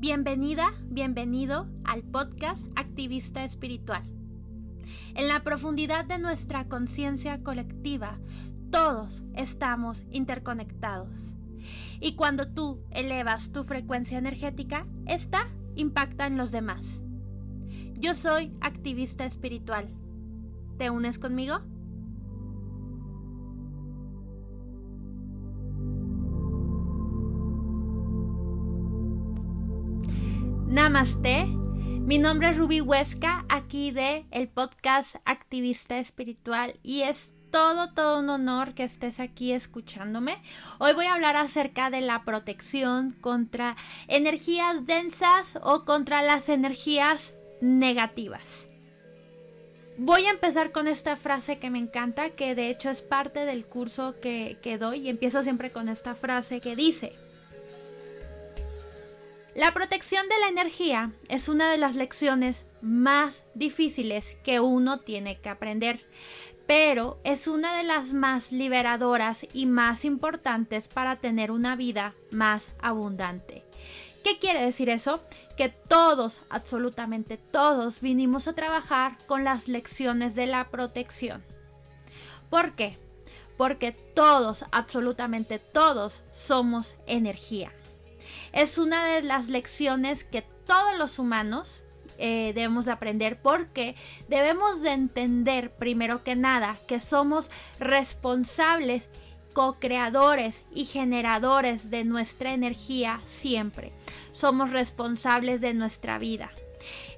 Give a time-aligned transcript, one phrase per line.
[0.00, 4.02] Bienvenida, bienvenido al podcast Activista Espiritual.
[5.14, 8.18] En la profundidad de nuestra conciencia colectiva,
[8.70, 11.34] todos estamos interconectados.
[12.00, 17.02] Y cuando tú elevas tu frecuencia energética, esta impacta en los demás.
[17.98, 19.90] Yo soy activista espiritual.
[20.78, 21.60] ¿Te unes conmigo?
[30.70, 31.46] Namaste.
[31.46, 38.20] Mi nombre es Ruby Huesca, aquí de el podcast Activista Espiritual y es todo, todo
[38.20, 40.40] un honor que estés aquí escuchándome.
[40.78, 43.74] Hoy voy a hablar acerca de la protección contra
[44.06, 48.70] energías densas o contra las energías negativas.
[49.98, 53.66] Voy a empezar con esta frase que me encanta, que de hecho es parte del
[53.66, 57.12] curso que, que doy y empiezo siempre con esta frase que dice,
[59.54, 65.40] la protección de la energía es una de las lecciones más difíciles que uno tiene
[65.40, 66.00] que aprender,
[66.68, 72.74] pero es una de las más liberadoras y más importantes para tener una vida más
[72.80, 73.64] abundante.
[74.22, 75.20] ¿Qué quiere decir eso?
[75.56, 81.42] Que todos, absolutamente todos, vinimos a trabajar con las lecciones de la protección.
[82.50, 82.98] ¿Por qué?
[83.56, 87.72] Porque todos, absolutamente todos, somos energía
[88.52, 91.84] es una de las lecciones que todos los humanos
[92.18, 93.94] eh, debemos de aprender porque
[94.28, 99.08] debemos de entender primero que nada que somos responsables
[99.52, 103.92] co-creadores y generadores de nuestra energía siempre.
[104.32, 106.50] Somos responsables de nuestra vida.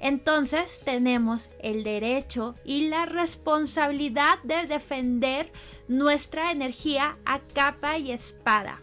[0.00, 5.52] Entonces tenemos el derecho y la responsabilidad de defender
[5.88, 8.81] nuestra energía a capa y espada.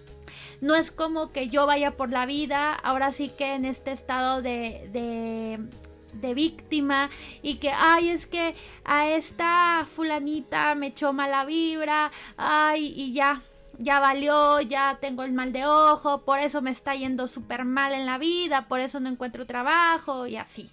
[0.62, 4.42] No es como que yo vaya por la vida, ahora sí que en este estado
[4.42, 7.10] de, de, víctima
[7.42, 13.42] y que, ay, es que a esta fulanita me echó mala vibra, ay, y ya,
[13.78, 17.94] ya valió, ya tengo el mal de ojo, por eso me está yendo súper mal
[17.94, 20.70] en la vida, por eso no encuentro trabajo y así.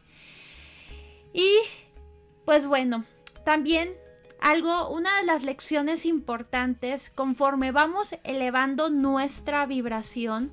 [1.33, 1.59] Y
[2.45, 3.05] pues bueno,
[3.45, 3.95] también
[4.41, 10.53] algo, una de las lecciones importantes conforme vamos elevando nuestra vibración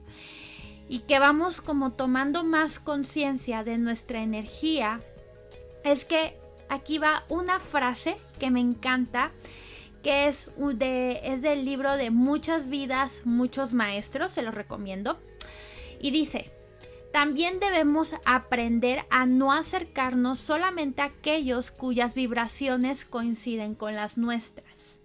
[0.90, 5.02] y que vamos como tomando más conciencia de nuestra energía,
[5.84, 6.38] es que
[6.70, 9.32] aquí va una frase que me encanta,
[10.02, 15.20] que es, de, es del libro de Muchas vidas, muchos maestros, se lo recomiendo,
[16.00, 16.53] y dice,
[17.14, 25.00] también debemos aprender a no acercarnos solamente a aquellos cuyas vibraciones coinciden con las nuestras.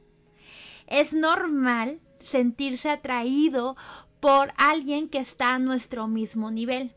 [0.86, 3.76] Es normal sentirse atraído
[4.20, 6.94] por alguien que está a nuestro mismo nivel,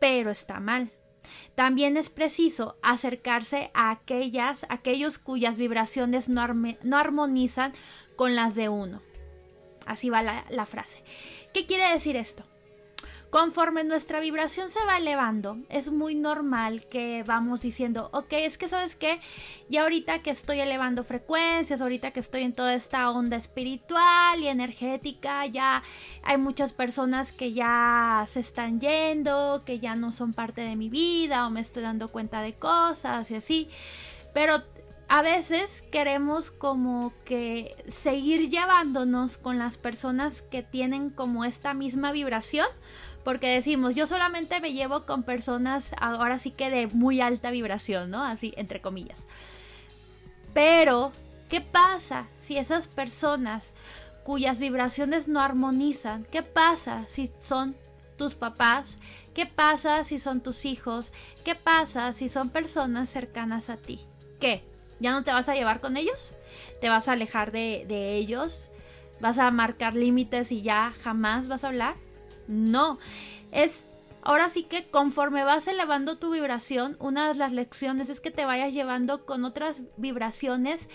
[0.00, 0.90] pero está mal.
[1.54, 6.40] También es preciso acercarse a aquellas, aquellos cuyas vibraciones no,
[6.96, 7.72] armonizan
[8.16, 9.02] con las de uno.
[9.84, 11.04] Así va la frase.
[11.52, 12.49] ¿Qué quiere decir esto?
[13.30, 18.66] Conforme nuestra vibración se va elevando, es muy normal que vamos diciendo, ok, es que
[18.66, 19.20] sabes qué,
[19.68, 24.48] y ahorita que estoy elevando frecuencias, ahorita que estoy en toda esta onda espiritual y
[24.48, 25.84] energética, ya
[26.24, 30.88] hay muchas personas que ya se están yendo, que ya no son parte de mi
[30.88, 33.68] vida o me estoy dando cuenta de cosas y así.
[34.34, 34.60] Pero
[35.06, 42.12] a veces queremos como que seguir llevándonos con las personas que tienen como esta misma
[42.12, 42.68] vibración
[43.24, 48.10] porque decimos, yo solamente me llevo con personas ahora sí que de muy alta vibración,
[48.10, 48.24] ¿no?
[48.24, 49.26] Así, entre comillas.
[50.54, 51.12] Pero,
[51.48, 53.74] ¿qué pasa si esas personas
[54.24, 57.74] cuyas vibraciones no armonizan, qué pasa si son
[58.16, 59.00] tus papás?
[59.34, 61.12] ¿Qué pasa si son tus hijos?
[61.44, 64.00] ¿Qué pasa si son personas cercanas a ti?
[64.40, 64.64] ¿Qué?
[64.98, 66.34] ¿Ya no te vas a llevar con ellos?
[66.80, 68.70] ¿Te vas a alejar de, de ellos?
[69.20, 71.94] ¿Vas a marcar límites y ya jamás vas a hablar?
[72.50, 72.98] No,
[73.52, 73.88] es
[74.22, 78.44] ahora sí que conforme vas elevando tu vibración, una de las lecciones es que te
[78.44, 80.90] vayas llevando con otras vibraciones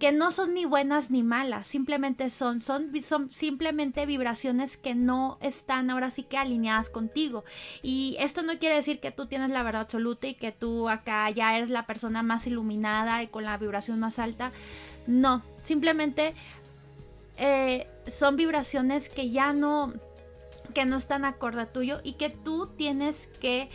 [0.00, 5.38] que no son ni buenas ni malas, simplemente son, son, son simplemente vibraciones que no
[5.40, 7.44] están ahora sí que alineadas contigo.
[7.82, 11.30] Y esto no quiere decir que tú tienes la verdad absoluta y que tú acá
[11.30, 14.50] ya eres la persona más iluminada y con la vibración más alta.
[15.06, 16.34] No, simplemente
[17.38, 19.94] eh, son vibraciones que ya no
[20.76, 23.70] que no están acorde a tuyo y que tú tienes que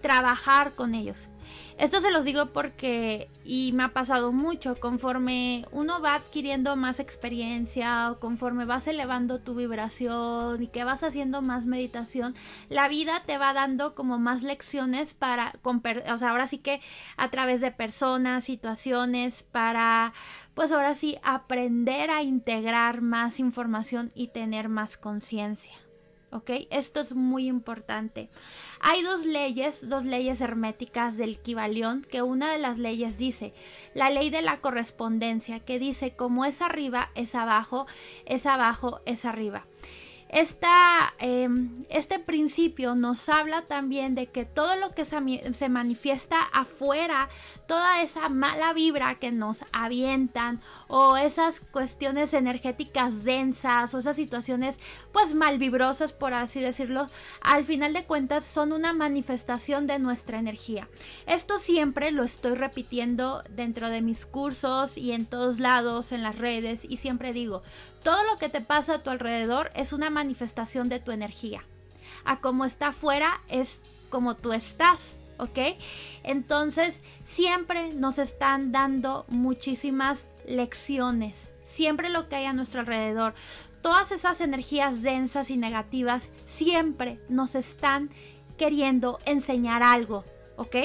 [0.00, 1.28] trabajar con ellos.
[1.76, 7.00] Esto se los digo porque, y me ha pasado mucho, conforme uno va adquiriendo más
[7.00, 12.34] experiencia o conforme vas elevando tu vibración y que vas haciendo más meditación,
[12.70, 16.80] la vida te va dando como más lecciones para, o sea, ahora sí que
[17.18, 20.14] a través de personas, situaciones, para,
[20.54, 25.74] pues ahora sí, aprender a integrar más información y tener más conciencia.
[26.70, 28.28] Esto es muy importante.
[28.80, 33.52] Hay dos leyes, dos leyes herméticas del Kibalión, que una de las leyes dice,
[33.94, 37.86] la ley de la correspondencia, que dice como es arriba, es abajo,
[38.24, 39.66] es abajo, es arriba.
[40.28, 47.28] Em, este principio nos habla también de que todo lo que se, manifiesta afuera,
[47.66, 54.78] toda esa mala vibra que nos avientan o esas cuestiones energéticas densas o esas situaciones
[55.12, 57.06] pues mal vibrosas por así decirlo,
[57.40, 60.88] al final de cuentas son una manifestación de nuestra energía.
[61.26, 66.36] Esto siempre lo estoy repitiendo dentro de mis cursos y en todos lados, en las
[66.36, 67.62] redes y siempre digo,
[68.06, 71.64] todo lo que te pasa a tu alrededor es una manifestación de tu energía.
[72.24, 73.80] A como está afuera es
[74.10, 75.58] como tú estás, ¿ok?
[76.22, 81.50] Entonces siempre nos están dando muchísimas lecciones.
[81.64, 83.34] Siempre lo que hay a nuestro alrededor.
[83.82, 88.08] Todas esas energías densas y negativas siempre nos están
[88.56, 90.24] queriendo enseñar algo,
[90.56, 90.76] ¿ok?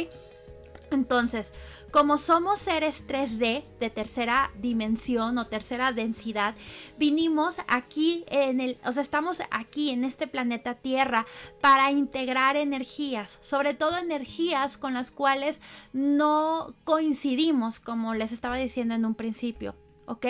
[0.90, 1.54] Entonces,
[1.92, 6.56] como somos seres 3D de tercera dimensión o tercera densidad,
[6.98, 11.26] vinimos aquí en el, o sea, estamos aquí en este planeta Tierra
[11.60, 15.62] para integrar energías, sobre todo energías con las cuales
[15.94, 20.28] no coincidimos, como les estaba diciendo en un principio, ¿ok?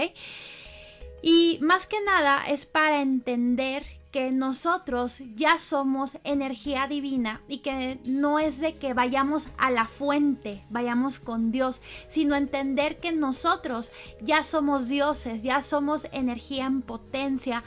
[1.21, 7.99] Y más que nada es para entender que nosotros ya somos energía divina y que
[8.05, 13.91] no es de que vayamos a la fuente, vayamos con Dios, sino entender que nosotros
[14.21, 17.63] ya somos dioses, ya somos energía en potencia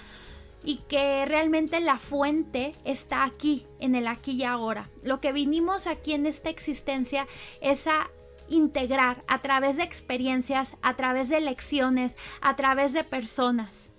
[0.62, 4.90] y que realmente la fuente está aquí, en el aquí y ahora.
[5.02, 7.26] Lo que vinimos aquí en esta existencia
[7.60, 8.10] es a
[8.48, 13.90] integrar a través de experiencias, a través de lecciones, a través de personas.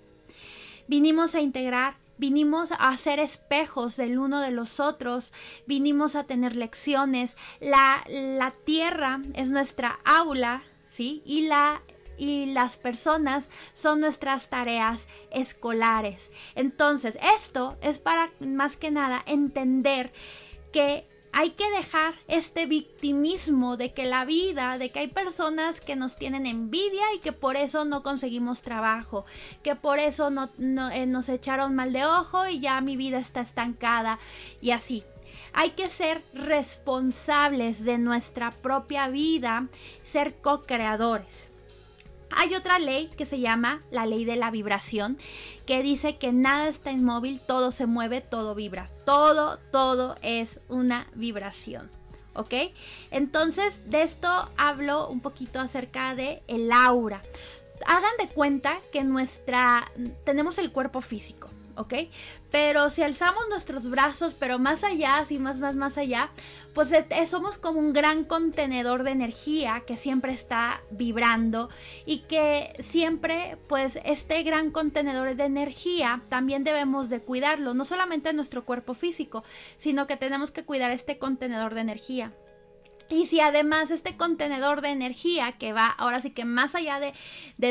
[0.88, 5.32] Vinimos a integrar vinimos a ser espejos del uno de los otros,
[5.66, 11.22] vinimos a tener lecciones, la, la tierra es nuestra aula, ¿sí?
[11.24, 11.82] Y la
[12.18, 16.30] y las personas son nuestras tareas escolares.
[16.54, 20.12] Entonces, esto es para más que nada entender
[20.72, 21.04] que
[21.38, 26.16] hay que dejar este victimismo de que la vida, de que hay personas que nos
[26.16, 29.26] tienen envidia y que por eso no conseguimos trabajo,
[29.62, 30.48] que por eso no,
[30.92, 34.18] eh, nos echaron mal de ojo y ya mi vida está estancada
[34.62, 35.04] y así.
[35.52, 39.68] Hay que ser responsables de nuestra propia vida,
[40.04, 41.50] ser co-creadores.
[42.30, 45.18] Hay otra ley que se llama la ley de la vibración,
[45.66, 48.86] que dice que nada está inmóvil, todo se mueve, todo vibra.
[49.04, 51.90] Todo, todo es una vibración.
[52.34, 52.54] ¿Ok?
[53.10, 57.22] Entonces, de esto hablo un poquito acerca de el aura.
[57.86, 59.90] Hagan de cuenta que nuestra
[60.24, 61.48] tenemos el cuerpo físico.
[61.76, 61.94] ¿Ok?
[62.50, 66.30] Pero si alzamos nuestros brazos, pero más allá, así más, más, más allá,
[66.74, 66.92] pues
[67.26, 71.68] somos como un gran contenedor de energía que siempre está vibrando
[72.04, 78.32] y que siempre, pues este gran contenedor de energía también debemos de cuidarlo, no solamente
[78.32, 79.44] nuestro cuerpo físico,
[79.76, 82.32] sino que tenemos que cuidar este contenedor de energía.
[83.08, 87.14] Y si además este contenedor de energía que va ahora sí que más allá de,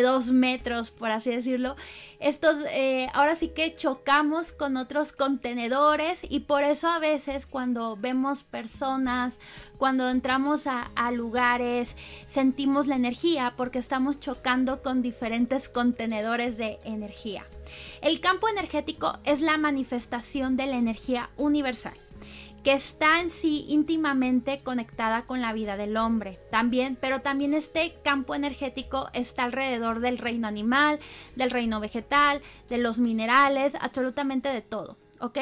[0.01, 1.75] dos metros, por así decirlo,
[2.19, 7.97] estos eh, ahora sí que chocamos con otros contenedores y por eso a veces cuando
[7.97, 9.39] vemos personas,
[9.77, 16.79] cuando entramos a, a lugares, sentimos la energía porque estamos chocando con diferentes contenedores de
[16.83, 17.45] energía.
[18.01, 21.93] El campo energético es la manifestación de la energía universal
[22.65, 26.39] que está en sí íntimamente conectada con la vida del hombre.
[26.49, 30.97] También, pero también este campo energético está alrededor del reino animal,
[31.35, 35.37] del reino vegetal, de los minerales, absolutamente de todo, ¿ok?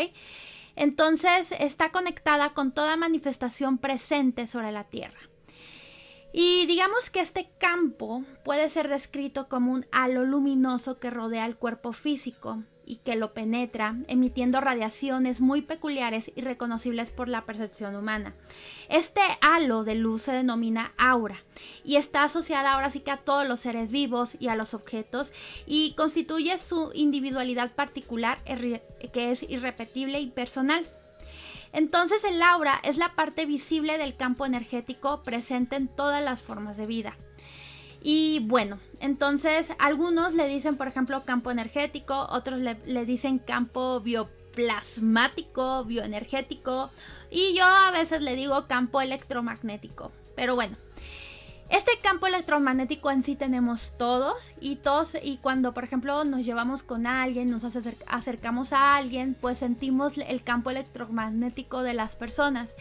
[0.75, 5.29] Entonces está conectada con toda manifestación presente sobre la Tierra.
[6.33, 11.55] Y digamos que este campo puede ser descrito como un halo luminoso que rodea el
[11.55, 17.95] cuerpo físico, y que lo penetra, emitiendo radiaciones muy peculiares y reconocibles por la percepción
[17.95, 18.33] humana.
[18.89, 21.43] Este halo de luz se denomina aura
[21.83, 25.33] y está asociada ahora sí que a todos los seres vivos y a los objetos
[25.65, 30.85] y constituye su individualidad particular que es irrepetible y personal.
[31.73, 36.77] Entonces el aura es la parte visible del campo energético presente en todas las formas
[36.77, 37.17] de vida.
[38.05, 45.85] Y bueno, entonces algunos le dicen, por ejemplo, campo energético, otros le, dicen campo bioplasmático,
[45.85, 46.91] bioenergético,
[47.31, 50.11] y yo a veces le digo campo electromagnético.
[50.35, 50.75] Pero bueno,
[51.69, 56.83] este campo electromagnético en sí tenemos todos y todos y cuando por ejemplo nos llevamos
[56.83, 62.75] con alguien, nos acercamos a alguien, pues sentimos el campo electromagnético de las personas.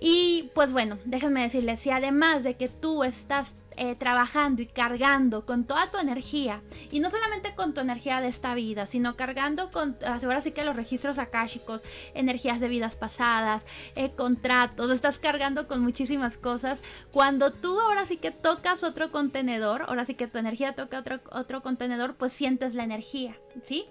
[0.00, 5.44] Y pues bueno, déjenme decirles, si además de que tú estás eh, trabajando y cargando
[5.46, 9.70] con toda tu energía, y no solamente con tu energía de esta vida, sino cargando
[9.70, 11.82] con, ahora sí que los registros akáshicos,
[12.14, 16.82] energías de vidas pasadas, eh, contratos, estás cargando con muchísimas cosas.
[17.12, 21.20] Cuando tú ahora sí que tocas otro contenedor, ahora sí que tu energía toca otro,
[21.30, 23.86] otro contenedor, pues sientes la energía, ¿sí?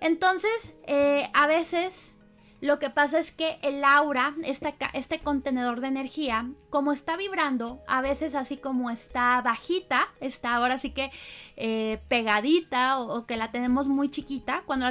[0.00, 2.18] Entonces, eh, a veces
[2.62, 7.80] lo que pasa es que el aura, este, este contenedor de energía, como está vibrando,
[7.88, 11.10] a veces así como está bajita, está ahora sí que
[11.56, 14.86] eh, pegadita o, que la tenemos muy chiquita, cuando,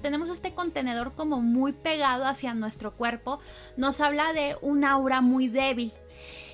[0.00, 3.40] tenemos este contenedor como muy pegado hacia nuestro cuerpo,
[3.76, 5.92] nos habla de un aura muy débil,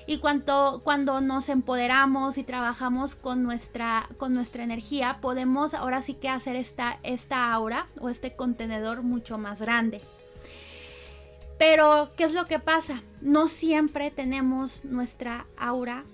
[0.07, 4.09] y cuando, cuando nos empoderamos y trabajamos con nuestra,
[4.55, 10.01] energía, podemos ahora sí que hacer esta aura o este contenedor mucho más grande.
[11.59, 13.03] Pero, ¿qué es lo que pasa?
[13.21, 16.05] No siempre tenemos nuestra aura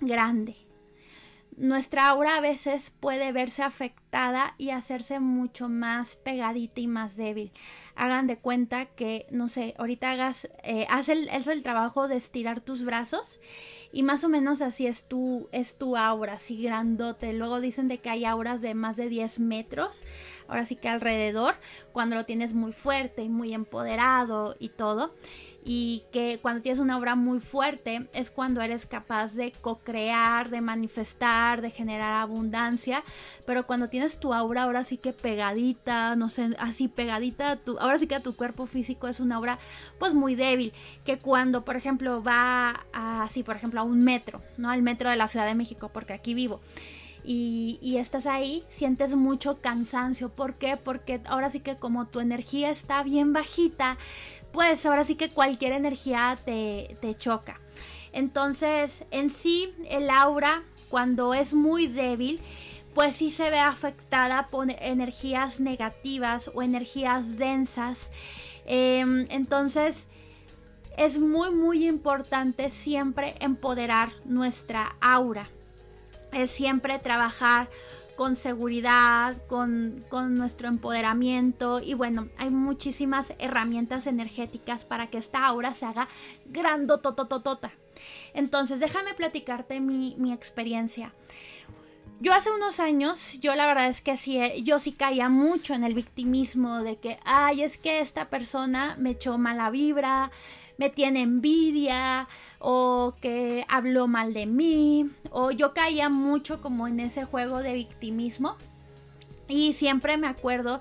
[0.00, 0.56] grande.
[1.58, 7.50] Nuestra aura a veces puede verse afectada y hacerse mucho más pegadita y más débil.
[7.96, 12.60] Hagan de cuenta que, no sé, ahorita hagas, eh, haz el, el trabajo de estirar
[12.60, 13.40] tus brazos
[13.90, 17.32] y más o menos así es tu, es tu aura, así grandote.
[17.32, 20.04] Luego dicen de que hay auras de más de 10 metros,
[20.46, 21.56] ahora sí que alrededor,
[21.90, 25.12] cuando lo tienes muy fuerte y muy empoderado y todo
[25.64, 30.60] y que cuando tienes una obra muy fuerte es cuando eres capaz de co-crear, de
[30.60, 33.02] manifestar, de generar abundancia,
[33.46, 37.98] pero cuando tienes tu aura ahora sí que pegadita, no sé, así pegadita, tu, ahora
[37.98, 39.58] sí que a tu cuerpo físico es una obra
[39.98, 40.72] pues muy débil,
[41.04, 44.70] que cuando por ejemplo va así, por ejemplo a un metro, ¿no?
[44.70, 46.60] Al metro de la Ciudad de México, porque aquí vivo.
[47.24, 50.30] Y, y, estás ahí, sientes mucho cansancio.
[50.30, 50.78] ¿Por qué?
[50.78, 53.98] Porque ahora sí que como tu energía está bien bajita,
[54.52, 57.60] pues ahora sí que cualquier energía te, choca.
[58.12, 62.40] Entonces, en sí, el aura, cuando es muy débil,
[62.94, 68.10] pues sí se ve afectada por energías negativas o energías densas.
[68.66, 70.08] Em, entonces,
[70.96, 75.48] es muy, muy importante siempre empoderar nuestra aura.
[76.32, 77.68] Es siempre trabajar
[78.18, 80.04] con seguridad, con,
[80.36, 86.08] nuestro empoderamiento y bueno, hay muchísimas herramientas energéticas para que esta aura se haga
[86.46, 87.70] grandotototota.
[88.34, 91.12] Entonces, déjame platicarte mi, mi experiencia.
[92.20, 95.84] Yo hace unos años, yo la verdad es que sí, yo sí caía mucho en
[95.84, 100.32] el victimismo de que, ay, es que esta persona me echó mala vibra,
[100.78, 102.26] me tiene envidia
[102.58, 107.74] o que habló mal de mí o yo caía mucho como en ese juego de
[107.74, 108.56] victimismo.
[109.46, 110.80] Y siempre me acuerdo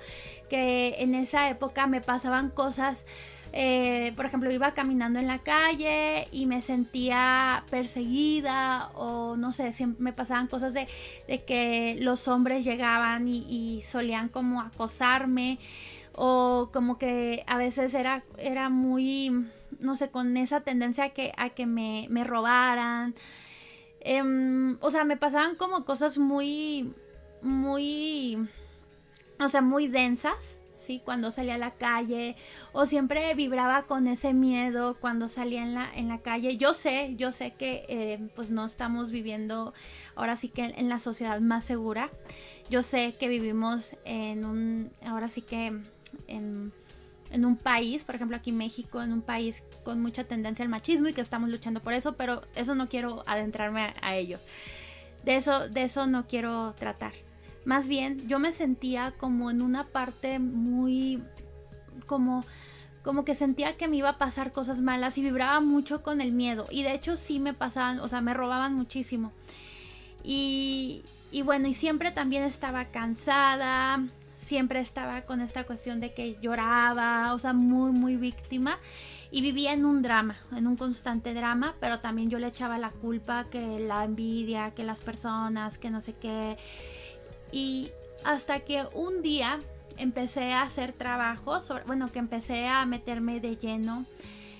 [0.49, 3.05] que en esa época me pasaban cosas
[3.53, 9.71] eh, por ejemplo, iba caminando en la calle y me sentía perseguida o no sé,
[9.71, 10.87] siempre me pasaban cosas de,
[11.45, 15.59] que los hombres llegaban y, solían como acosarme
[16.13, 19.31] o como que a veces era, era muy
[19.79, 23.13] no sé, con esa tendencia a que, a que me, robaran.
[24.01, 26.93] Em, o sea, me pasaban como cosas muy,
[27.41, 28.37] muy,
[29.39, 31.01] o sea, muy densas, ¿sí?
[31.03, 32.35] Cuando salía a la calle,
[32.71, 36.57] o siempre vibraba con ese miedo cuando salía en la, en la calle.
[36.57, 39.73] Yo sé, yo sé que eh, pues no estamos viviendo
[40.15, 42.09] ahora sí que en la sociedad más segura.
[42.69, 45.73] Yo sé que vivimos en un, ahora sí que
[46.27, 46.71] en
[47.31, 51.07] en un país, por ejemplo aquí México, en un país con mucha tendencia al machismo
[51.07, 54.39] y que estamos luchando por eso, pero eso no quiero adentrarme a, ello.
[55.23, 57.13] De eso, de eso no quiero tratar.
[57.67, 61.21] Más bien, yo me sentía como en una parte muy
[62.05, 62.45] como
[63.03, 66.31] como que sentía que me iba a pasar cosas malas y vibraba mucho con el
[66.31, 66.67] miedo.
[66.71, 69.33] Y de hecho sí me pasaban, o sea, me robaban muchísimo.
[70.23, 74.01] Y, y bueno, y siempre también estaba cansada,
[74.37, 78.77] siempre estaba con esta cuestión de que lloraba, o sea, muy, muy víctima.
[79.29, 82.91] Y vivía en un drama, en un constante drama, pero también yo le echaba la
[82.91, 86.57] culpa que la envidia, que las personas, que no sé qué.
[87.51, 87.91] Y
[88.23, 89.59] hasta que un día
[89.97, 94.05] empecé a hacer trabajo, bueno, que empecé a meterme de lleno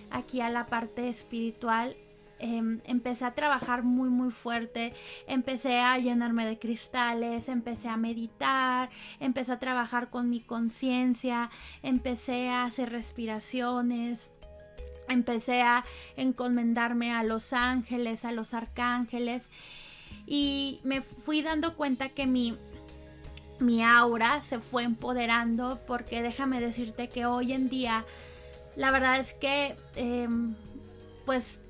[0.10, 1.96] aquí a la parte espiritual.
[2.40, 4.94] Em, empecé a trabajar muy muy fuerte,
[5.26, 8.90] empecé a llenarme de cristales, empecé a meditar,
[9.20, 11.50] empecé a trabajar con mi conciencia,
[11.82, 14.28] empecé a hacer respiraciones,
[15.10, 15.84] empecé a
[16.16, 19.50] encomendarme a los ángeles, a los arcángeles
[20.28, 22.56] y me fui dando cuenta que mi
[23.60, 28.06] mi aura se fue empoderando porque déjame decirte que hoy en día
[28.76, 30.56] la verdad es que em,
[31.26, 31.62] pues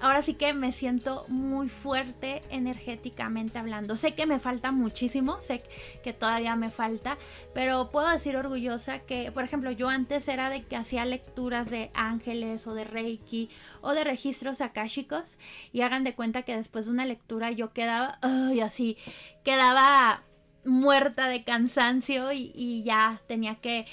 [0.00, 3.96] ahora sí que me siento muy fuerte energéticamente hablando.
[3.96, 5.62] Sé que me falta muchísimo, sé
[6.02, 7.16] que todavía me falta,
[7.54, 11.90] pero puedo decir orgullosa que, por ejemplo, yo antes era de que hacía lecturas de
[11.94, 13.48] ángeles o de Reiki
[13.80, 15.38] o de registros akáshicos
[15.72, 18.96] y hagan de cuenta que después de una lectura yo quedaba, ay, así,
[19.44, 20.22] quedaba
[20.66, 23.86] muerta de cansancio y, ya tenía que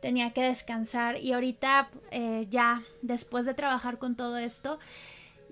[0.00, 4.78] tenía que descansar y ahorita eh, ya después de trabajar con todo esto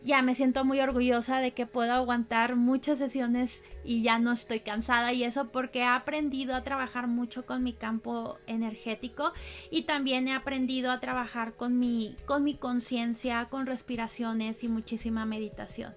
[0.04, 4.60] ya me siento muy orgullosa de que puedo aguantar muchas sesiones y ya no estoy
[4.60, 9.32] cansada y eso porque he aprendido a trabajar mucho con mi campo energético
[9.70, 15.24] y también he aprendido a trabajar con mi con mi conciencia, con respiraciones y muchísima
[15.24, 15.94] meditación.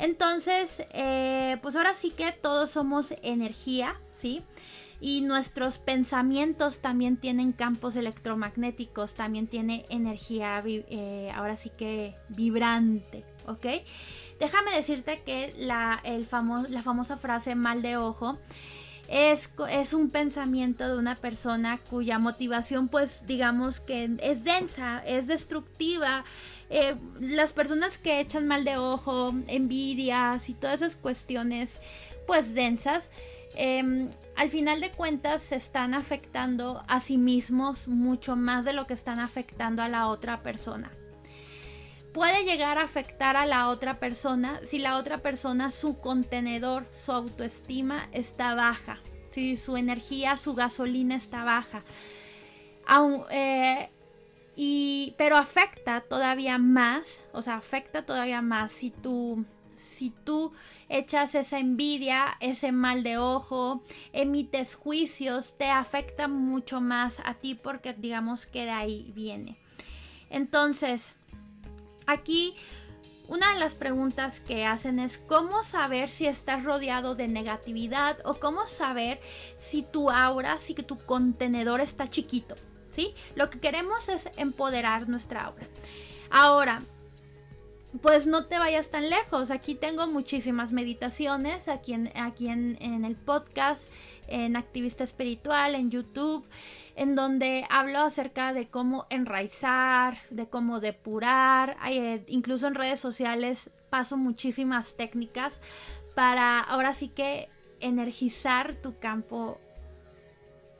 [0.00, 4.42] Entonces, eh, pues ahora sí que todos somos energía, ¿sí?
[5.00, 13.24] y nuestros pensamientos también tienen campos electromagnéticos, también tiene energía, eh, ahora sí que vibrante,
[13.46, 13.66] ¿ok?
[14.38, 16.26] Déjame decirte que la, el
[16.68, 18.38] la famosa frase mal de ojo
[19.08, 25.26] es, es, un pensamiento de una persona cuya motivación pues digamos que es densa, es
[25.26, 26.24] destructiva.
[26.70, 31.80] Eh, las personas que echan mal de ojo, envidias y todas esas cuestiones
[32.26, 33.10] pues densas,
[33.54, 38.86] Em, al final de cuentas se están afectando a sí mismos mucho más de lo
[38.86, 40.92] que están afectando a la otra persona.
[42.12, 47.12] Puede llegar a afectar a la otra persona si la otra persona, su contenedor, su
[47.12, 48.98] autoestima está baja,
[49.30, 51.84] si su energía, su gasolina está baja.
[53.30, 53.90] Eh,
[55.16, 59.44] pero afecta todavía más, o sea, afecta todavía más si tu
[59.74, 60.52] si tú
[60.90, 67.54] echas esa envidia, ese mal de ojo, emites juicios, te afecta mucho más a ti
[67.54, 69.56] porque digamos que de ahí viene.
[70.28, 71.14] Entonces,
[72.06, 72.54] aquí
[73.28, 78.34] una de las preguntas que hacen es cómo saber si estás rodeado de negatividad o
[78.34, 79.20] cómo saber
[79.56, 82.56] si tu aura, si tu contenedor está chiquito,
[82.90, 83.14] ¿sí?
[83.34, 85.66] Lo que queremos es empoderar nuestra aura.
[86.30, 86.82] Ahora,
[88.02, 89.50] pues no te vayas tan lejos.
[89.50, 93.90] Aquí tengo muchísimas meditaciones, aquí en, aquí en, el podcast,
[94.28, 96.46] en Activista Espiritual, en YouTube,
[96.94, 103.70] en donde hablo acerca de cómo enraizar, de cómo depurar, eh, incluso en redes sociales
[103.90, 105.60] paso muchísimas técnicas
[106.14, 107.48] para ahora sí que
[107.80, 109.58] energizar tu campo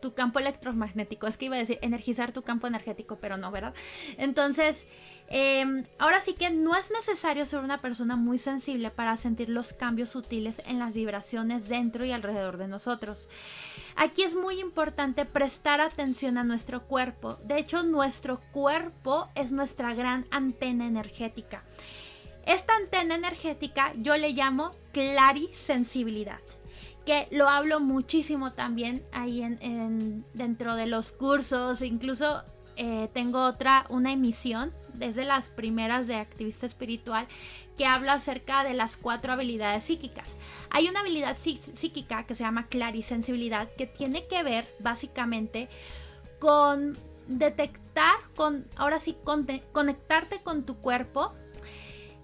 [0.01, 1.27] tu campo electromagnético.
[1.27, 3.75] Es que iba a decir energizar tu campo energético, pero no, ¿verdad?
[4.19, 4.87] Entonces,
[5.33, 9.73] Em, ahora sí que no es necesario ser una persona muy sensible para sentir los
[9.73, 13.29] cambios sutiles en las vibraciones dentro y alrededor de nosotros.
[13.95, 17.39] Aquí es muy importante prestar atención a nuestro cuerpo.
[17.45, 21.63] De hecho, nuestro cuerpo es nuestra gran antena energética.
[22.45, 26.41] Esta antena energética yo le llamo clarisensibilidad
[27.11, 32.45] que lo hablo muchísimo también ahí en, dentro de los cursos, incluso
[32.77, 37.27] eh, tengo otra, una emisión desde las primeras de activista espiritual,
[37.77, 40.37] que habla acerca de las cuatro habilidades psíquicas.
[40.71, 45.69] Hay una habilidad psíquica que se llama clarisensibilidad, que tiene que ver básicamente
[46.39, 46.97] con
[47.27, 49.17] detectar, con, ahora sí,
[49.73, 51.33] conectarte con tu cuerpo,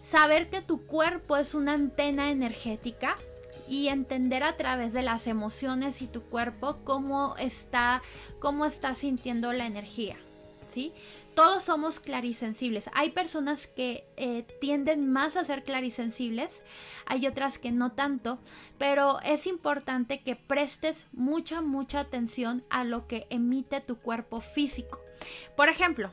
[0.00, 3.16] saber que tu cuerpo es una antena energética
[3.68, 8.02] y entender a través de las emociones y tu cuerpo cómo está,
[8.38, 10.16] cómo está sintiendo la energía.
[10.68, 10.92] ¿Sí?
[11.36, 12.88] todos somos clarisensibles.
[12.94, 16.62] Hay personas que eh, tienden más a ser clarisensibles,
[17.04, 18.38] hay otras que no tanto,
[18.78, 24.98] pero es importante que prestes mucha, mucha atención a lo que emite tu cuerpo físico.
[25.56, 26.10] Por ejemplo,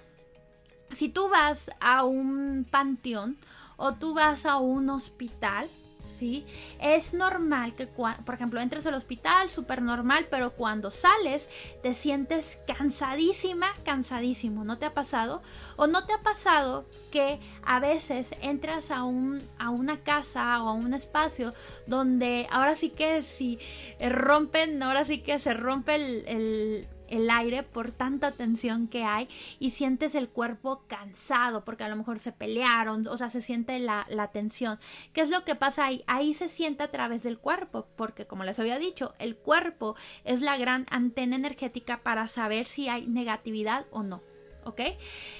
[0.91, 3.37] si tú vas a un panteón
[3.77, 5.69] o tú vas a un hospital,
[6.05, 6.45] ¿sí?
[6.79, 11.49] Es normal que, por ejemplo, entres al hospital, súper normal, pero cuando sales
[11.81, 14.63] te sientes cansadísima, cansadísimo.
[14.63, 15.41] ¿No te ha pasado?
[15.75, 20.69] ¿O no te ha pasado que a veces entras a, un, a una casa o
[20.69, 21.53] a un espacio
[21.87, 23.59] donde ahora sí que si
[23.99, 29.71] rompen, ahora sí que se rompe el, el aire por tanta tensión que hay y
[29.71, 34.05] sientes el cuerpo cansado porque a lo mejor se pelearon, o sea, se siente la,
[34.09, 34.79] la tensión.
[35.13, 36.03] ¿Qué es lo que pasa ahí?
[36.07, 40.41] Ahí se siente a través del cuerpo, porque como les había dicho, el cuerpo es
[40.41, 44.21] la gran antena energética para saber si hay negatividad o no.
[44.65, 44.81] ¿ok?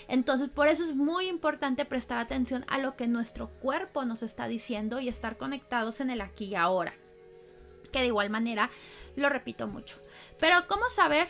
[0.08, 4.48] Entonces por eso es muy importante prestar atención a lo que nuestro cuerpo nos está
[4.48, 6.94] diciendo y estar conectados en el aquí y ahora.
[7.92, 8.70] Que de igual manera
[9.16, 9.98] lo repito mucho.
[10.40, 11.28] Pero ¿cómo saber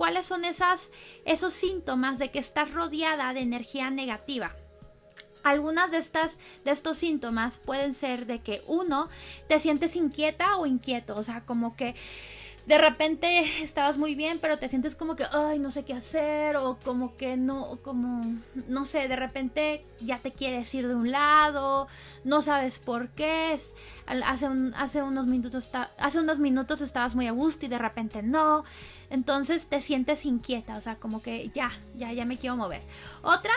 [0.00, 0.92] cuáles son esas,
[1.26, 4.56] esos síntomas de que estás rodeada de energía negativa?
[5.42, 9.10] Algunas de estas de estos síntomas pueden ser de que uno
[9.46, 11.94] te sientes inquieta o inquieto, o sea, como que
[12.70, 16.56] de repente estabas muy bien, pero te sientes como que, ay, no sé qué hacer,
[16.56, 18.24] o como que no, como,
[18.68, 21.88] no sé, de repente ya te quieres ir de un lado,
[22.22, 23.58] no sabes por qué.
[24.24, 28.62] Hace, hace, unos minutos, hace unos minutos estabas muy a gusto y de repente no.
[29.10, 32.82] Entonces te sientes inquieta, o sea, como que ya, ya, ya me quiero mover.
[33.22, 33.52] Otra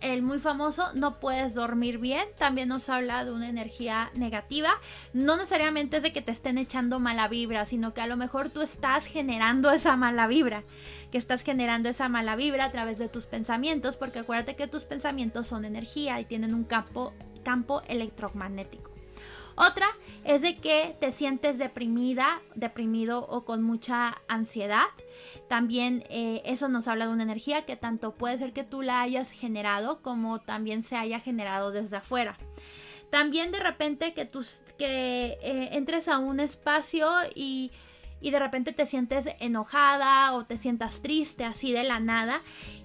[0.00, 4.70] el muy famoso no puedes dormir bien, también nos habla de una energía negativa.
[5.12, 8.50] No necesariamente es de que te estén echando mala vibra, sino que a lo mejor
[8.50, 10.64] tú estás generando esa mala vibra,
[11.10, 14.84] que estás generando esa mala vibra a través de tus pensamientos, porque acuérdate que tus
[14.84, 17.12] pensamientos son energía y tienen un campo,
[17.44, 18.89] campo electromagnético.
[19.60, 19.86] Otra
[20.24, 24.86] es de que te sientes deprimida, deprimido o con mucha ansiedad.
[25.48, 29.02] También eh, eso nos habla de una energía que tanto puede ser que tú la
[29.02, 32.38] hayas generado como también se haya generado desde afuera.
[33.10, 37.70] También de repente que, tus, que eh, entres a un espacio y
[38.20, 42.40] y de repente te sientes enojada o te sientas triste así de la nada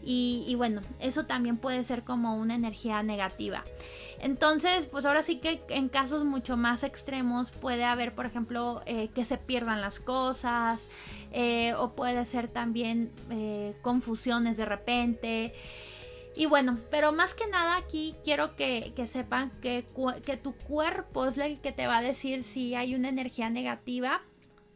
[0.07, 3.63] y, bueno, eso también puede ser como una energía negativa.
[4.19, 9.09] Entonces, pues ahora sí que en casos mucho más extremos puede haber, por ejemplo, eh,
[9.15, 10.89] que se pierdan las cosas
[11.31, 15.53] eh, o puede ser también eh, confusiones de repente.
[16.35, 19.85] Y bueno, pero más que nada aquí quiero que, sepan que,
[20.23, 24.21] que, tu cuerpo es el que te va a decir si hay una energía negativa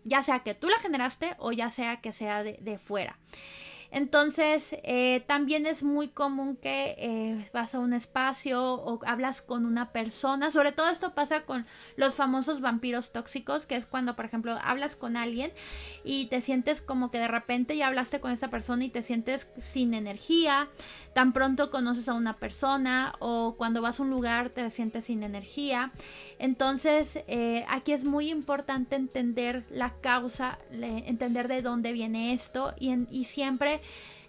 [0.03, 3.17] ya sea que tú la generaste o ya sea que sea de, fuera.
[3.91, 9.65] Entonces, eh, también es muy común que eh, vas a un espacio o hablas con
[9.65, 10.51] una persona.
[10.51, 14.95] Sobre todo esto pasa con los famosos vampiros tóxicos, que es cuando, por ejemplo, hablas
[14.95, 15.51] con alguien
[16.03, 19.49] y te sientes como que de repente ya hablaste con esta persona y te sientes
[19.59, 20.69] sin energía.
[21.13, 25.23] Tan pronto conoces a una persona o cuando vas a un lugar te sientes sin
[25.23, 25.91] energía.
[26.37, 32.93] Entonces, eh, aquí es muy importante entender la causa, entender de dónde viene esto y,
[33.09, 33.78] y siempre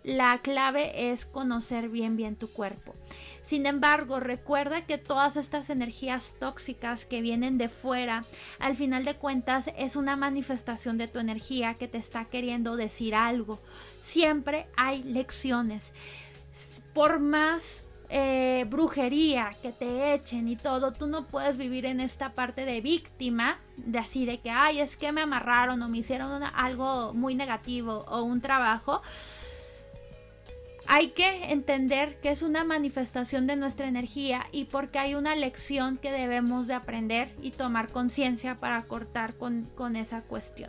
[0.03, 2.95] la clave es conocer bien bien tu cuerpo.
[3.43, 8.25] Sin embargo, recuerda que todas estas energías tóxicas que vienen de fuera,
[8.59, 13.15] al final de cuentas es una manifestación de tu energía que te está queriendo decir
[13.15, 13.61] algo.
[14.01, 15.93] Siempre hay lecciones.
[16.95, 22.33] Por más eh, brujería que te echen y todo, tú no puedes vivir en esta
[22.33, 26.43] parte de víctima, de así de que, ay, es que me amarraron o me hicieron
[26.43, 29.03] algo muy negativo o un trabajo
[30.93, 35.99] hay que entender que es una manifestación de nuestra energía y porque hay una lección
[35.99, 40.69] que debemos de aprender y tomar conciencia para cortar con, esa cuestión.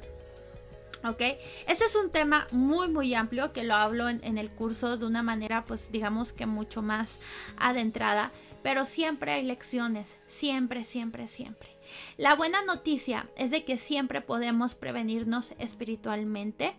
[1.03, 1.21] ¿Ok?
[1.67, 5.07] Este es un tema muy muy amplio que lo hablo en, en, el curso de
[5.07, 7.19] una manera pues digamos que mucho más
[7.57, 8.31] adentrada,
[8.61, 11.80] pero siempre hay lecciones, siempre, siempre, siempre.
[12.17, 16.75] La buena noticia es de que siempre podemos prevenirnos espiritualmente.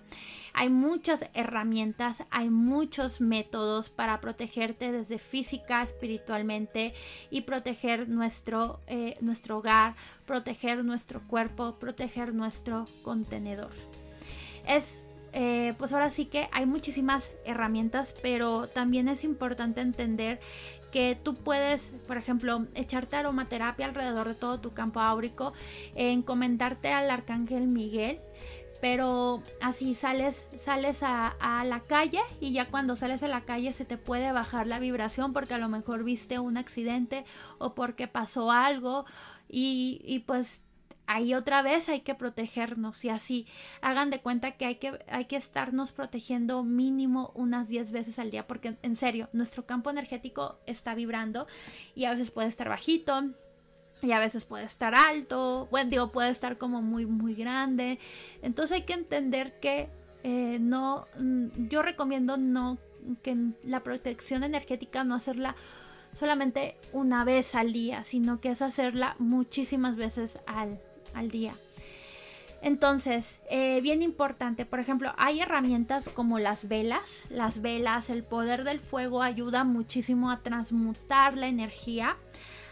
[0.55, 6.93] Hay muchas herramientas, hay muchos métodos para protegerte desde física, espiritualmente
[7.31, 9.95] y proteger nuestro, eh, nuestro hogar,
[10.27, 13.73] proteger nuestro cuerpo, proteger nuestro contenedor.
[14.67, 15.03] Es
[15.35, 20.41] eh, pues ahora sí que hay muchísimas herramientas, pero también es importante entender
[20.93, 25.53] que tú puedes, por ejemplo, echarte aromaterapia alrededor de todo tu campo áurico,
[25.95, 28.21] encomendarte al arcángel Miguel,
[28.81, 33.85] pero así sales, sales a, la calle y ya cuando sales a la calle se
[33.85, 37.25] te puede bajar la vibración porque a lo mejor viste un accidente
[37.59, 39.05] o porque pasó algo
[39.49, 40.63] y, y pues
[41.07, 43.47] ahí otra vez hay que protegernos y así
[43.81, 48.31] hagan de cuenta que hay que, hay que estarnos protegiendo mínimo unas 10 veces al
[48.31, 51.47] día porque en serio, nuestro campo energético está vibrando
[51.95, 53.31] y a veces puede estar bajito.
[54.05, 58.01] Y a veces puede estar alto, bueno, digo, puede estar como muy, muy grande.
[58.43, 59.91] Entonces hay que entender que
[60.25, 62.79] eh, no, mm, yo recomiendo no,
[63.23, 65.55] que la protección energética no hacerla
[66.13, 70.81] solamente una vez al día, sino que es hacerla muchísimas veces al,
[71.15, 71.55] al día.
[72.63, 77.25] Entonces, eh, bien importante, por ejemplo, hay herramientas como las velas.
[77.29, 82.17] Las velas, el poder del fuego ayuda muchísimo a transmutar la energía.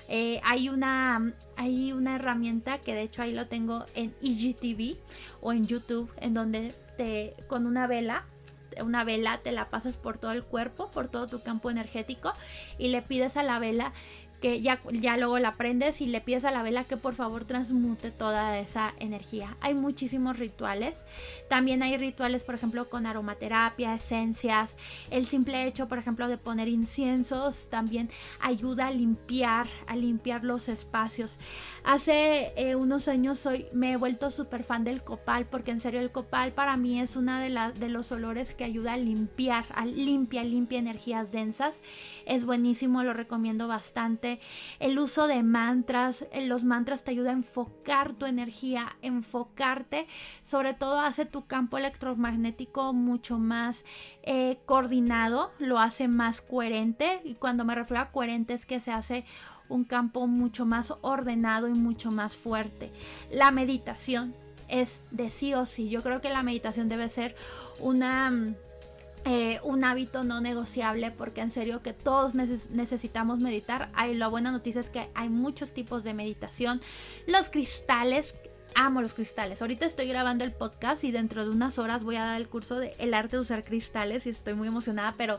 [0.09, 4.97] Eh, hay, una, hay una herramienta que de hecho ahí lo tengo en IGTV
[5.41, 8.27] o en YouTube, en donde te, con una vela
[8.83, 12.33] una vela te la pasas por todo el cuerpo, por todo tu campo energético
[12.79, 13.93] y le pides a la vela
[14.41, 17.45] que ya, ya luego la prendes y le pides a la vela que por favor
[17.45, 19.57] transmute toda esa energía.
[19.61, 21.05] Hay muchísimos rituales.
[21.49, 24.77] También hay rituales, por ejemplo, con aromaterapia, esencias.
[25.11, 28.09] El simple hecho, por ejemplo, de poner inciensos también
[28.41, 31.39] ayuda a limpiar, a limpiar los espacios.
[31.85, 36.01] Hace eh, unos años soy, me he vuelto súper fan del copal porque en serio
[36.01, 39.85] el copal para mí es una de, de los olores que ayuda a limpiar, a
[39.85, 41.81] limpia, limpia energías densas.
[42.27, 44.30] Es buenísimo, lo recomiendo bastante
[44.79, 50.07] el uso de mantras, eh, los mantras te ayudan a enfocar tu energía, enfocarte,
[50.43, 53.85] sobre todo hace tu campo electromagnético mucho más
[54.23, 58.93] eh, coordinado, lo hace más coherente y cuando me refiero a coherente es que se
[58.93, 59.25] hace
[59.69, 62.93] un campo mucho más ordenado y mucho más fuerte.
[63.31, 64.35] La meditación
[64.69, 65.89] es de sí o sí.
[65.89, 67.35] Yo creo que la meditación debe ser
[67.81, 68.55] una mm,
[69.25, 73.91] eh, un hábito no negociable porque en serio que todos necesitamos meditar.
[73.95, 76.81] Hay, la buena noticia es que hay muchos tipos de meditación.
[77.27, 78.35] Los cristales,
[78.75, 79.61] amo los cristales.
[79.61, 82.79] Ahorita estoy grabando el podcast y dentro de unas horas voy a dar el curso
[82.79, 85.39] de el arte de usar cristales y estoy muy emocionada, pero,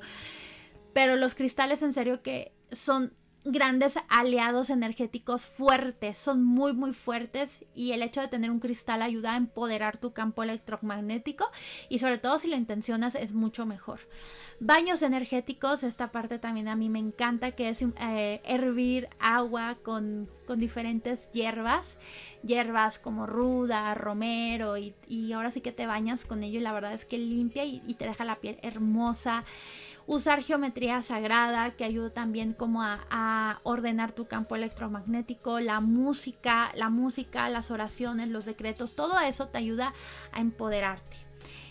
[0.94, 7.66] pero los cristales en serio que son grandes aliados energéticos fuertes, son muy muy fuertes
[7.74, 11.50] y el hecho de tener un cristal ayuda a empoderar tu campo electromagnético
[11.90, 14.00] y sobre todo si lo intencionas es mucho mejor.
[14.60, 20.30] Baños energéticos, esta parte también a mí me encanta que es eh, hervir agua con,
[20.52, 21.98] diferentes hierbas,
[22.44, 24.94] hierbas como ruda, romero y,
[25.32, 28.06] ahora sí que te bañas con ello y la verdad es que limpia y te
[28.06, 29.46] deja la piel hermosa
[30.08, 36.90] usar geometría sagrada que ayuda también como a, ordenar tu campo electromagnético, la música, la
[36.90, 39.94] música, las oraciones, los decretos, todo eso te ayuda
[40.32, 41.18] a empoderarte.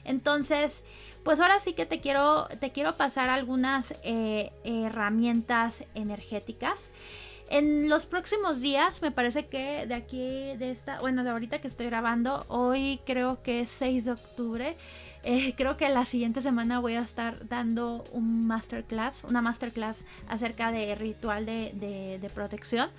[0.04, 0.82] Entonces,
[1.24, 6.92] pues ahora sí que te quiero, te quiero pasar algunas eh, herramientas energéticas.
[7.50, 11.66] En los próximos días, me parece que de aquí, de esta, bueno, de ahorita que
[11.66, 14.76] estoy grabando, hoy creo que es 6 de octubre,
[15.22, 20.72] eh, creo que la siguiente semana voy a estar dando un masterclass, una masterclass acerca
[20.72, 22.90] de ritual de, protección.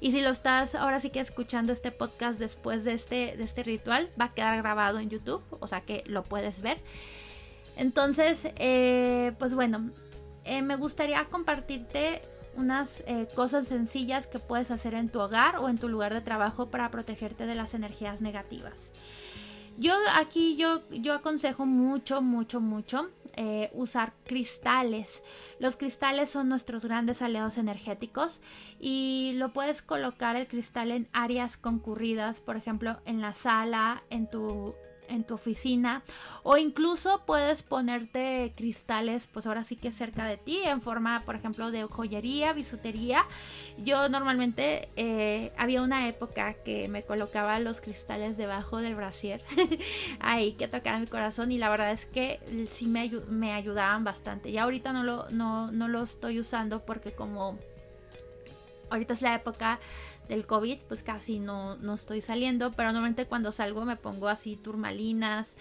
[0.00, 3.62] Y si lo estás ahora sí que escuchando este podcast después de este, de este
[3.62, 6.80] ritual, va a quedar grabado en YouTube, o sea que lo puedes ver.
[7.76, 9.90] Entonces, eh, pues bueno,
[10.44, 12.22] eh, me gustaría compartirte
[12.56, 13.02] unas
[13.34, 16.88] cosas sencillas que puedes hacer en tu hogar o en tu lugar de trabajo para
[16.88, 18.92] protegerte de las energías negativas.
[19.78, 25.22] Yo aquí yo, yo aconsejo mucho, mucho, mucho eh, usar cristales.
[25.58, 28.40] Los cristales son nuestros grandes aliados energéticos
[28.78, 34.30] y lo puedes colocar el cristal en áreas concurridas, por ejemplo, en la sala, en
[34.30, 34.74] tu
[35.08, 36.02] en tu oficina
[36.42, 41.34] o incluso puedes ponerte cristales pues ahora sí que cerca de ti en forma por
[41.34, 43.24] ejemplo de joyería, bisutería.
[43.78, 49.42] Yo normalmente eh, había una época que me colocaba los cristales debajo del brasier
[50.20, 52.40] ahí que tocaban mi corazón y la verdad es que
[52.70, 54.50] sí me, me ayudaban bastante.
[54.50, 57.58] Y ahorita no lo, no, no lo estoy usando porque como
[58.90, 59.80] ahorita es la época
[60.28, 64.56] del COVID, pues casi no, no estoy saliendo, pero normalmente cuando salgo me pongo así
[64.56, 65.56] turmalinas,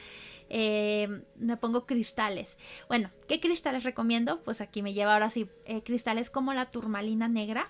[0.49, 2.57] eh, me pongo cristales.
[2.87, 4.41] Bueno, ¿qué cristales recomiendo?
[4.43, 7.67] Pues aquí me lleva ahora sí eh, cristales como la turmalina negra,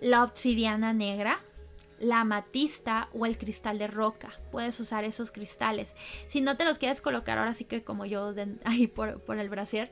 [0.00, 1.40] la obsidiana negra,
[1.98, 4.32] la amatista o el cristal de roca.
[4.50, 5.94] Puedes usar esos cristales.
[6.26, 9.90] Si no te los quieres colocar ahora sí que como yo ahí por, el brasier,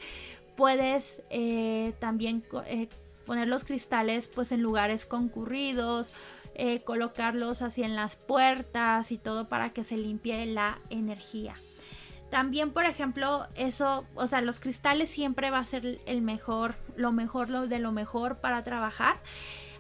[0.57, 2.43] puedes eh, también
[3.25, 6.13] poner los cristales pues en lugares concurridos,
[6.55, 11.55] eh, colocarlos así en las puertas y todo para que se limpie la energía.
[12.31, 17.13] También, por ejemplo, eso, o sea, los cristales siempre va a ser el mejor, lo
[17.13, 19.21] mejor, lo de lo mejor para trabajar.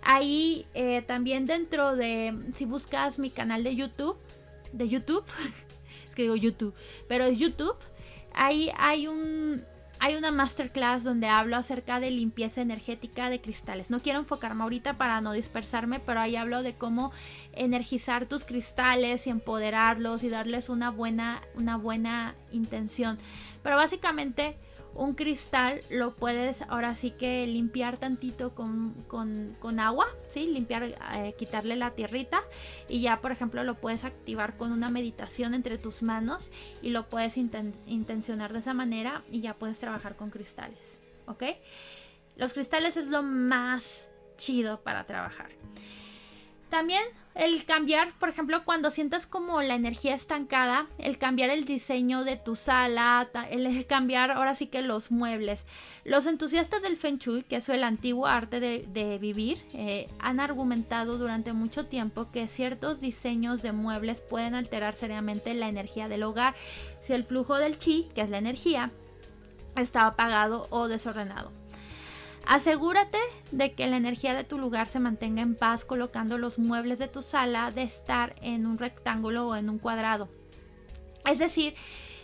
[0.02, 4.16] Ahí eh, también dentro de, si buscas mi canal de YouTube,
[4.72, 5.24] de YouTube,
[6.09, 6.74] es que digo YouTube,
[7.09, 7.76] pero es YouTube,
[8.35, 9.64] ahí hay un,
[10.05, 13.88] hay una masterclass donde hablo acerca de limpieza energética de cristales.
[13.88, 17.11] No quiero enfocarme ahorita para no dispersarme, pero ahí hablo de cómo
[17.55, 23.19] energizar tus cristales y empoderarlos y darles una buena, una buena intención.
[23.62, 24.59] Pero básicamente
[24.94, 30.46] un cristal lo puedes ahora sí que limpiar tantito con, agua, ¿sí?
[30.46, 32.42] Limpiar, eh, quitarle la tierrita
[32.88, 37.09] y ya por ejemplo lo puedes activar con una meditación entre tus manos y lo
[37.09, 41.44] puedes intencionar de esa manera y ya puedes trabajar con cristales, ¿ok?
[42.37, 45.50] Los cristales es lo más chido para trabajar.
[46.68, 47.03] También
[47.35, 52.37] el cambiar, por ejemplo, cuando sientas como la energía estancada, el cambiar el diseño de
[52.37, 55.66] tu sala, el cambiar ahora sí que los muebles.
[56.05, 61.18] Los entusiastas del Feng Shui, que es el antiguo arte de, vivir, eh, han argumentado
[61.18, 66.55] durante mucho tiempo que ciertos diseños de muebles pueden alterar seriamente la energía del hogar
[67.00, 68.90] si el flujo del chi, que es la energía,
[69.77, 71.63] está apagado o desordenado.
[72.46, 73.18] Asegúrate
[73.52, 77.09] de que la energía de tu lugar se mantenga en paz colocando los muebles de
[77.09, 80.28] tu sala de estar en un rectángulo o en un cuadrado.
[81.30, 81.74] Es decir,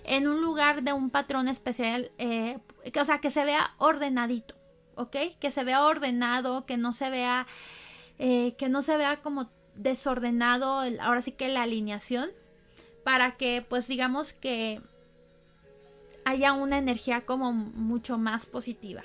[0.05, 2.59] en un lugar de un patrón especial, eh,
[3.01, 4.55] o sea, que se vea ordenadito,
[4.97, 5.17] ¿ok?
[5.39, 7.47] Que se vea ordenado, que no se vea,
[8.19, 12.31] eh, que no se vea como desordenado, ahora sí que la alineación,
[13.05, 14.83] para que pues digamos que
[16.27, 19.03] haya una energía como mucho más positiva.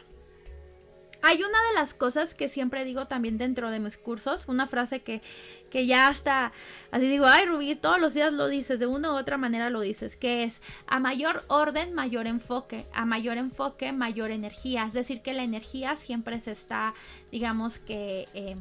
[1.28, 5.02] Hay una de las cosas que siempre digo también dentro de mis cursos, una frase
[5.02, 5.24] que,
[5.72, 6.52] que ya hasta,
[6.92, 9.82] así digo, ay Rubí, todos los días lo dices, de una u otra manera lo
[9.82, 15.24] dices, que es a mayor orden, mayor enfoque, a mayor enfoque, mayor energía, es decir,
[15.24, 16.94] que la energía siempre se está,
[17.32, 18.28] digamos que...
[18.36, 18.56] Eh,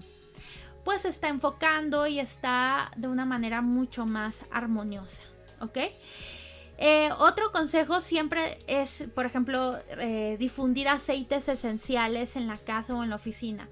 [0.85, 5.23] pues se está enfocando y está de una manera mucho más armoniosa,
[5.61, 5.79] ¿ok?
[6.79, 13.03] Eh, otro consejo siempre es, por ejemplo, eh, difundir aceites esenciales en la casa o
[13.03, 13.69] en la oficina.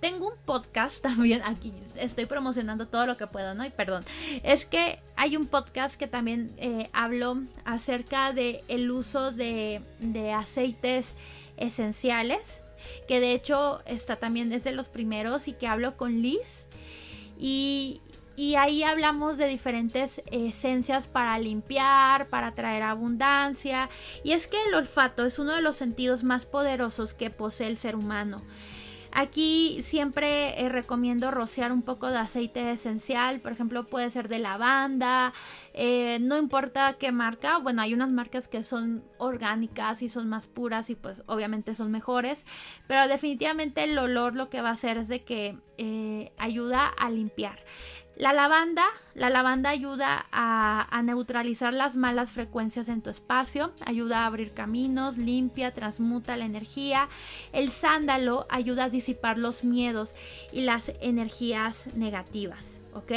[0.00, 3.64] Tengo un podcast también, aquí estoy promocionando todo lo que puedo, ¿no?
[3.64, 4.04] Y perdón,
[4.42, 10.32] es que hay un podcast que también eh, hablo acerca del el uso de, de
[10.32, 11.14] aceites
[11.56, 12.62] esenciales,
[13.08, 16.68] que de hecho está también desde los primeros y que hablo con Liz.
[17.38, 18.00] Y,
[18.36, 23.88] y ahí hablamos de diferentes esencias para limpiar, para traer abundancia.
[24.22, 27.78] Y es que el olfato es uno de los sentidos más poderosos que posee el
[27.78, 28.42] ser humano.
[29.18, 34.38] Aquí siempre eh, recomiendo rociar un poco de aceite esencial, por ejemplo puede ser de
[34.38, 35.32] lavanda,
[35.72, 40.48] eh, no importa qué marca, bueno hay unas marcas que son orgánicas y son más
[40.48, 42.44] puras y pues obviamente son mejores,
[42.86, 47.08] pero definitivamente el olor lo que va a hacer es de que eh, ayuda a
[47.08, 47.64] limpiar.
[48.16, 54.26] La lavanda, la lavanda ayuda a, neutralizar las malas frecuencias en tu espacio, ayuda a
[54.26, 57.10] abrir caminos, limpia, transmuta la energía.
[57.52, 60.16] El sándalo ayuda a disipar los miedos
[60.50, 63.12] y las energías negativas, ¿ok?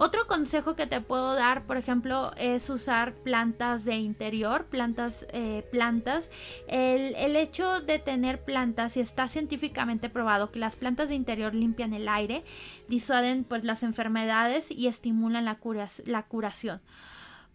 [0.00, 5.66] Otro consejo que te puedo dar, por ejemplo, es usar plantas de interior, plantas, eh,
[5.72, 6.30] plantas.
[6.68, 11.52] El, el, hecho de tener plantas, y está científicamente probado que las plantas de interior
[11.52, 12.44] limpian el aire,
[12.86, 15.58] disuaden pues, las enfermedades y estimulan la,
[16.04, 16.80] la curación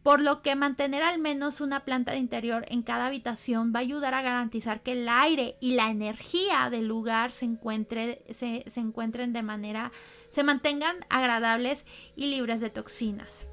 [0.04, 3.84] por lo que mantener al menos una planta de interior en cada habitación va a
[3.84, 9.32] ayudar a garantizar que el aire y la energía del lugar se, encuentre, se, encuentren
[9.32, 9.94] de manera,
[10.30, 11.86] se mantengan agradables
[12.18, 13.46] y libres de toxinas.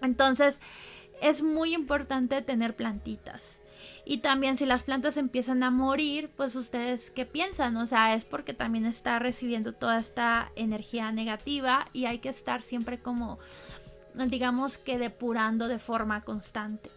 [0.00, 0.60] Entonces,
[1.20, 3.60] es muy importante tener plantitas.
[4.04, 8.24] Y también si las plantas empiezan a morir, pues ustedes qué piensan, o sea, es
[8.24, 13.38] porque también está recibiendo toda esta energía negativa y hay que estar siempre como
[14.26, 16.90] digamos que depurando de forma constante.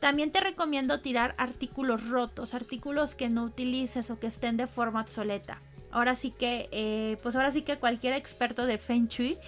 [0.00, 5.00] También te recomiendo tirar artículos rotos, artículos que no utilices o que estén de forma
[5.02, 5.60] obsoleta
[5.96, 9.38] ahora sí que, eh, pues ahora sí que cualquier experto de Feng Shui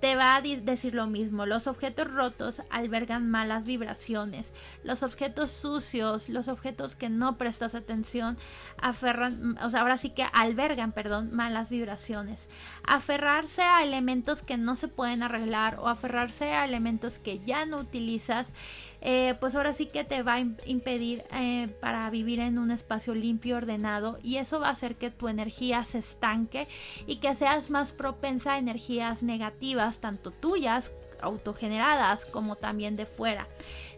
[0.00, 1.46] te va a decir lo mismo.
[1.46, 4.54] Los objetos rotos albergan malas vibraciones.
[4.84, 8.38] Los objetos sucios, los objetos que no prestas atención,
[8.80, 12.48] aferran, o sea, ahora sí que albergan, perdón, malas vibraciones.
[12.86, 17.78] Aferrarse a elementos que no se pueden arreglar o aferrarse a elementos que ya no
[17.78, 18.52] utilizas,
[19.00, 23.14] eh, pues ahora sí que te va a impedir eh, para vivir en un espacio
[23.14, 26.66] limpio, ordenado y eso va a hacer que tu energía se estanque
[27.06, 33.48] y que seas más propensa a energías negativas, tanto tuyas, autogeneradas, como también de fuera.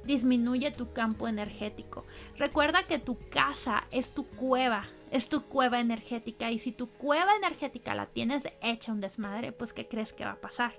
[0.04, 2.04] Disminuye tu campo energético.
[2.36, 7.34] Recuerda que tu casa es tu cueva, es tu cueva energética y si tu cueva
[7.34, 10.72] energética la tienes hecha un desmadre, pues ¿qué crees que va a pasar?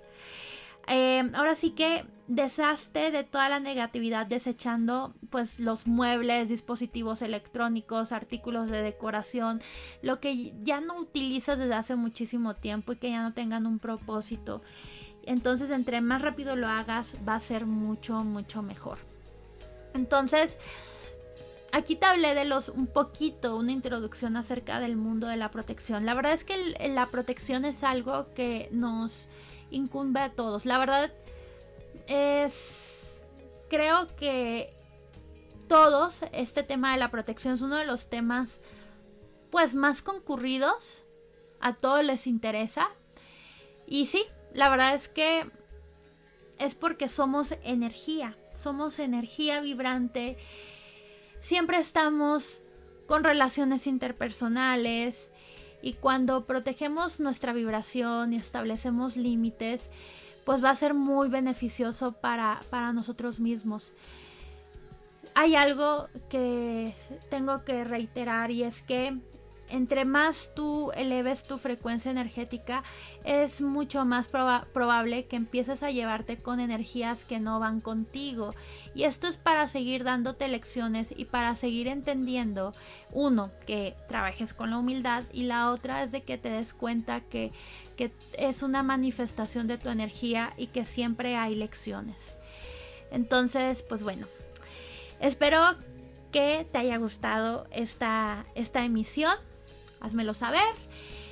[0.88, 8.12] Eh, ahora sí que deshazte de toda la negatividad desechando pues los muebles, dispositivos electrónicos,
[8.12, 9.60] artículos de decoración,
[10.02, 13.78] lo que ya no utilizas desde hace muchísimo tiempo y que ya no tengan un
[13.78, 14.62] propósito.
[15.24, 18.98] Entonces entre más rápido lo hagas va a ser mucho, mucho mejor.
[19.94, 20.58] Entonces,
[21.72, 26.06] aquí te hablé de los un poquito, una introducción acerca del mundo de la protección.
[26.06, 26.56] La verdad es que
[26.88, 29.28] la protección es algo que nos
[29.72, 30.64] incumbe a todos.
[30.66, 31.12] La verdad
[32.06, 33.22] es,
[33.68, 34.72] creo que
[35.68, 38.60] todos, este tema de la protección es uno de los temas
[39.50, 41.04] pues más concurridos.
[41.60, 42.88] A todos les interesa.
[43.86, 45.48] Y sí, la verdad es que
[46.58, 50.38] es porque somos energía, somos energía vibrante
[51.42, 52.62] siempre estamos
[53.06, 55.32] con relaciones interpersonales
[55.82, 59.90] y cuando protegemos nuestra vibración y establecemos límites,
[60.44, 63.92] pues va a ser muy beneficioso para, para nosotros mismos.
[65.34, 66.94] Hay algo que
[67.30, 69.18] tengo que reiterar y es que
[69.72, 72.84] entre más tú eleves tu frecuencia energética,
[73.24, 78.54] es mucho más probable que empieces a llevarte con energías que no van contigo.
[78.94, 82.74] Y esto es para seguir dándote lecciones y para seguir entendiendo,
[83.12, 87.22] uno, que trabajes con la humildad y la otra es de que te des cuenta
[87.22, 87.50] que,
[87.96, 92.36] que es una manifestación de tu energía y que siempre hay lecciones.
[93.10, 94.26] Entonces, pues bueno,
[95.18, 95.62] espero
[96.30, 99.34] que te haya gustado esta, esta emisión
[100.02, 100.74] házmelo saber.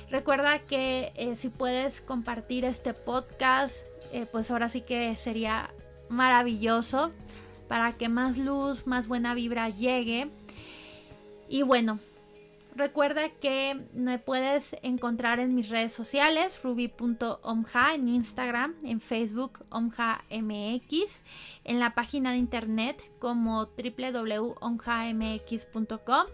[0.09, 5.73] Recuerda que eh, si puedes compartir este podcast, eh, pues ahora sí que sería
[6.09, 7.11] maravilloso
[7.69, 10.27] para que más luz, más buena vibra llegue.
[11.47, 11.99] Y bueno,
[12.75, 21.23] recuerda que me puedes encontrar en mis redes sociales, ruby.omja en Instagram, en Facebook, omjamx,
[21.63, 26.25] en la página de internet como www.omjamx.com.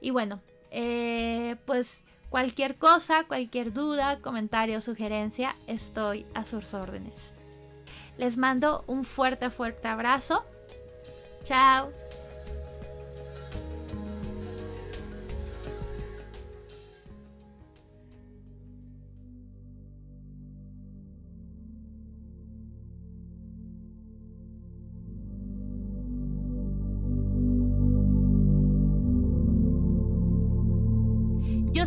[0.00, 0.40] Y bueno,
[0.78, 7.32] eh, pues cualquier cosa, cualquier duda, comentario, sugerencia, estoy a sus órdenes.
[8.18, 10.44] Les mando un fuerte, fuerte abrazo.
[11.44, 11.90] Chao.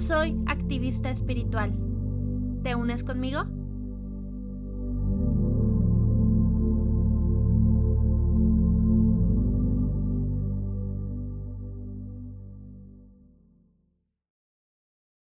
[0.09, 1.71] Soy activista espiritual.
[2.63, 3.45] ¿Te unes conmigo?